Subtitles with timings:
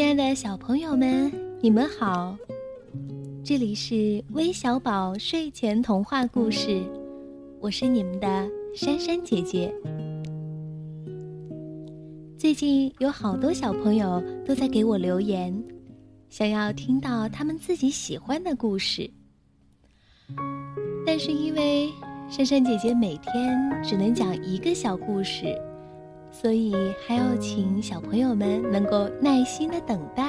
[0.00, 2.34] 亲爱的小朋友们，你们好！
[3.44, 6.82] 这里是微小宝睡前童话故事，
[7.60, 9.70] 我是你们的珊珊姐姐。
[12.38, 15.62] 最近有好多小朋友都在给我留言，
[16.30, 19.08] 想要听到他们自己喜欢的故事，
[21.04, 21.90] 但是因为
[22.30, 23.54] 珊珊姐姐每天
[23.84, 25.54] 只能讲一个小故事。
[26.30, 26.74] 所以
[27.06, 30.24] 还要请小朋友们能够耐心的等待。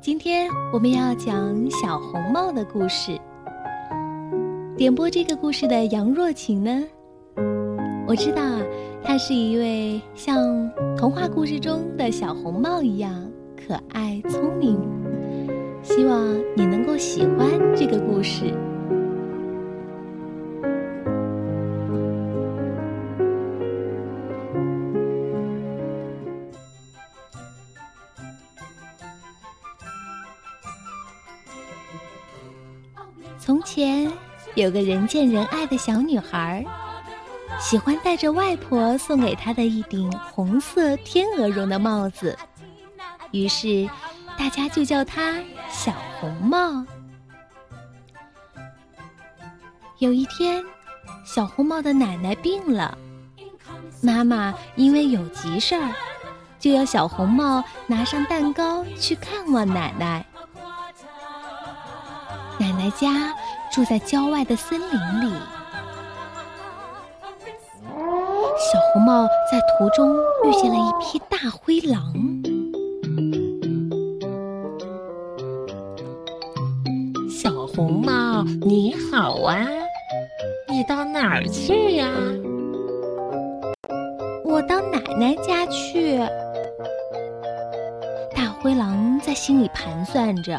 [0.00, 3.18] 今天我们要讲小红帽的故事。
[4.76, 6.84] 点播这个故事的杨若晴呢，
[8.06, 8.62] 我知道啊，
[9.02, 14.78] 她是一位像童话故事中的小红帽一样可爱聪明。
[15.82, 16.24] 希望
[16.56, 18.54] 你能够喜欢这个故事。
[33.48, 34.12] 从前
[34.56, 36.62] 有个人见人爱的小女孩，
[37.58, 42.36] 喜欢戴着外婆送给她的一顶红色天鹅绒的帽子，
[43.30, 43.88] 于是
[44.36, 45.38] 大家就叫她
[45.70, 46.84] 小红帽。
[49.96, 50.62] 有一天，
[51.24, 52.98] 小红帽的奶奶病了，
[54.02, 55.90] 妈妈因为有急事儿，
[56.58, 60.22] 就要小红帽拿上蛋糕去看望奶奶。
[62.60, 63.32] 奶奶家
[63.70, 65.32] 住在郊外的森林里，
[68.58, 72.02] 小红帽在途中遇见了一匹大灰狼。
[77.30, 79.64] 小红帽，你好啊，
[80.68, 82.08] 你到哪儿去呀？
[84.44, 86.18] 我到奶奶家去。
[88.34, 90.58] 大灰狼在心里盘算着。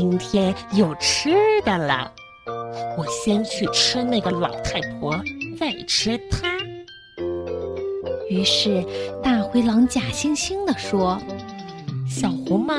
[0.00, 1.30] 今天有吃
[1.64, 2.08] 的了！
[2.96, 5.20] 我先去吃那个老太婆，
[5.58, 6.56] 再吃它。
[8.30, 8.86] 于是，
[9.20, 11.18] 大灰狼假惺惺地说
[12.08, 12.74] ：“小红帽，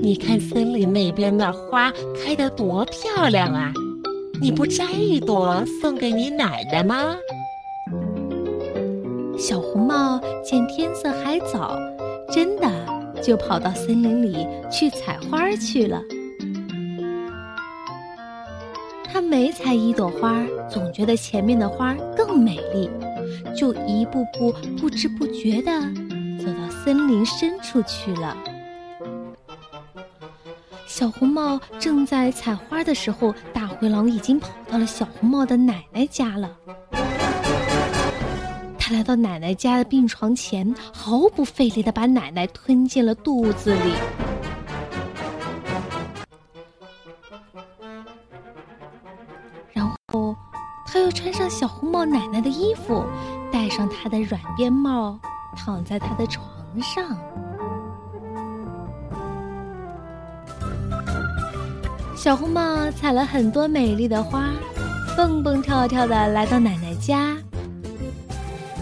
[0.00, 1.92] 你看森林那边的花
[2.24, 3.70] 开得多漂亮啊！
[4.40, 7.14] 你不摘一朵送给你奶奶吗？”
[9.38, 11.78] 小红帽见天色还早，
[12.32, 12.66] 真的。
[13.22, 16.00] 就跑到森林里去采花去了。
[19.16, 22.90] 他每采一朵花，总觉得前面的花更美丽，
[23.56, 25.80] 就一步步不知不觉地
[26.38, 28.36] 走到森林深处去了。
[30.86, 36.54] 小红帽正在采花的时候，大灰狼已经跑到了小红帽的奶奶家了。
[38.78, 43.94] 他来到奶奶家的病床前，毫不费力的把奶奶吞进了肚子里。
[50.96, 53.04] 他又穿上小红帽奶奶的衣服，
[53.52, 55.18] 戴上她的软边帽，
[55.54, 56.48] 躺在她的床
[56.80, 57.14] 上。
[62.16, 64.48] 小红帽采了很多美丽的花，
[65.14, 67.36] 蹦蹦跳跳的来到奶奶家。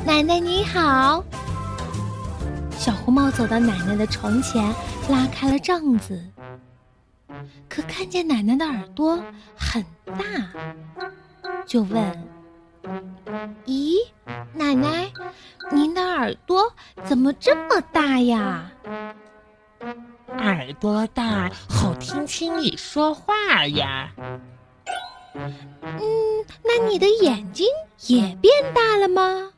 [0.06, 1.24] 奶奶你好，
[2.78, 4.64] 小红帽走到奶奶的床前，
[5.10, 6.24] 拉开了帐子，
[7.68, 9.18] 可看见奶奶的耳朵
[9.56, 9.84] 很
[10.16, 10.24] 大，
[11.66, 12.28] 就问
[13.66, 13.96] ：“咦，
[14.52, 15.10] 奶奶，
[15.72, 16.72] 您的耳朵
[17.04, 18.70] 怎么这么大呀？”
[20.38, 24.10] 耳朵大，好听清你说话呀。
[25.34, 26.00] 嗯，
[26.62, 27.66] 那你的眼睛
[28.06, 29.52] 也变大了吗？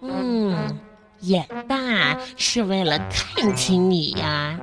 [0.00, 0.78] 嗯，
[1.20, 4.58] 眼大是为了看清你呀。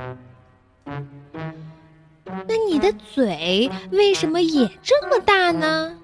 [2.50, 5.96] 那你的嘴为什么也这么大呢？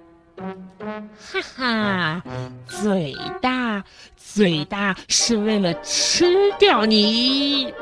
[1.18, 2.24] 哈哈，
[2.68, 3.84] 嘴大，
[4.16, 7.74] 嘴大是为了吃掉你。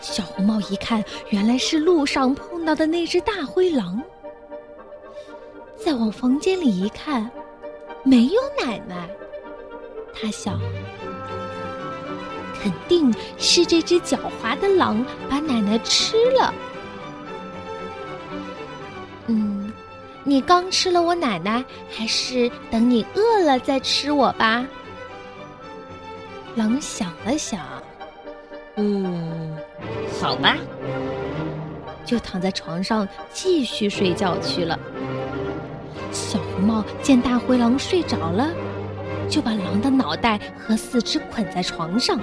[0.00, 4.02] 小红帽一看，原来是路上碰到的那只大灰狼。
[5.76, 7.30] 再往房间里一看。
[8.04, 9.06] 没有奶奶，
[10.14, 10.58] 他想，
[12.62, 16.52] 肯定是这只狡猾的狼把奶奶吃了。
[19.26, 19.72] 嗯，
[20.24, 24.64] 你刚吃了我奶奶，还是等你饿了再吃我吧？
[26.54, 27.60] 狼想了想，
[28.76, 29.56] 嗯，
[30.20, 30.56] 好吧，
[32.04, 34.76] 就躺在床上继续睡觉去了。
[36.10, 38.50] 小红帽见大灰狼睡着了，
[39.28, 42.18] 就把狼的脑袋和四肢捆在床上，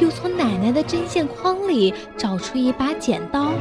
[0.00, 3.52] 又从奶奶的针线筐里找出一把剪刀，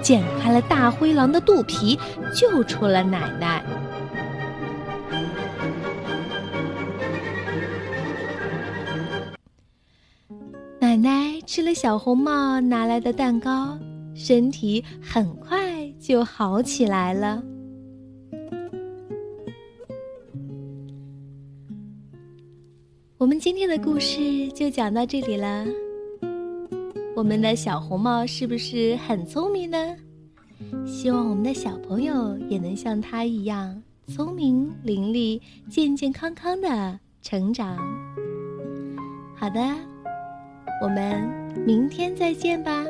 [0.00, 1.98] 剪开了大灰狼的肚皮，
[2.34, 3.64] 救出了奶奶。
[10.80, 13.76] 奶奶吃了小红帽拿来的蛋糕，
[14.14, 15.58] 身体很快
[16.00, 17.42] 就好起来了。
[23.24, 25.64] 我们今天的故事就讲到这里了。
[27.16, 29.96] 我们的小红帽是不是很聪明呢？
[30.84, 35.40] 希望我们的小朋友也能像他一样聪明伶俐、
[35.70, 37.78] 健健康康的成长。
[39.34, 39.58] 好的，
[40.82, 41.26] 我们
[41.64, 42.84] 明天再见吧。